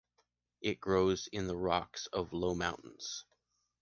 It 0.61 0.79
grows 0.81 1.27
in 1.27 1.45
the 1.45 1.55
rocks 1.55 2.07
of 2.07 2.33
low 2.33 2.55
mountains. 2.55 3.23